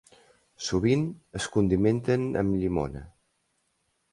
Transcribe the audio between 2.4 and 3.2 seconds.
amb llimona.